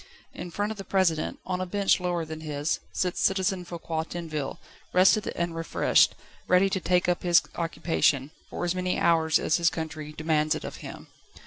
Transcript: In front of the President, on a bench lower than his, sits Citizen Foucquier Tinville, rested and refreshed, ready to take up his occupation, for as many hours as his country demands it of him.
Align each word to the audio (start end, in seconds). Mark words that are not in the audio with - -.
In 0.33 0.49
front 0.49 0.71
of 0.71 0.79
the 0.79 0.83
President, 0.83 1.37
on 1.45 1.61
a 1.61 1.65
bench 1.67 1.99
lower 1.99 2.25
than 2.25 2.41
his, 2.41 2.79
sits 2.91 3.21
Citizen 3.21 3.63
Foucquier 3.63 4.03
Tinville, 4.03 4.57
rested 4.93 5.27
and 5.35 5.55
refreshed, 5.55 6.15
ready 6.47 6.71
to 6.71 6.79
take 6.79 7.07
up 7.07 7.21
his 7.21 7.43
occupation, 7.55 8.31
for 8.49 8.65
as 8.65 8.73
many 8.73 8.97
hours 8.97 9.37
as 9.37 9.57
his 9.57 9.69
country 9.69 10.11
demands 10.11 10.55
it 10.55 10.63
of 10.63 10.77
him. 10.77 11.05